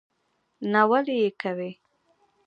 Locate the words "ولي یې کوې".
0.89-1.71